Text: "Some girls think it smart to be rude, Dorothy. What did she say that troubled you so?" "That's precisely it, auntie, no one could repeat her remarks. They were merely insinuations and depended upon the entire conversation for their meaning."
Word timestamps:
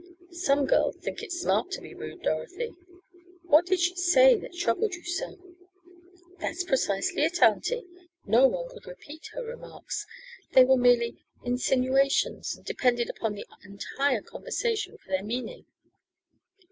"Some 0.31 0.65
girls 0.65 0.95
think 0.95 1.21
it 1.21 1.31
smart 1.31 1.69
to 1.73 1.79
be 1.79 1.93
rude, 1.93 2.23
Dorothy. 2.23 2.73
What 3.43 3.67
did 3.67 3.79
she 3.79 3.93
say 3.95 4.33
that 4.35 4.55
troubled 4.55 4.95
you 4.95 5.03
so?" 5.03 5.37
"That's 6.39 6.63
precisely 6.63 7.21
it, 7.21 7.39
auntie, 7.39 7.85
no 8.25 8.47
one 8.47 8.67
could 8.67 8.87
repeat 8.87 9.27
her 9.35 9.43
remarks. 9.45 10.07
They 10.53 10.65
were 10.65 10.75
merely 10.75 11.23
insinuations 11.43 12.55
and 12.55 12.65
depended 12.65 13.11
upon 13.11 13.33
the 13.35 13.45
entire 13.63 14.23
conversation 14.23 14.97
for 14.97 15.07
their 15.09 15.21
meaning." 15.23 15.67